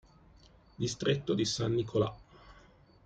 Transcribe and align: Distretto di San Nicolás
Distretto 0.77 1.35
di 1.35 1.45
San 1.45 1.73
Nicolás 1.75 2.15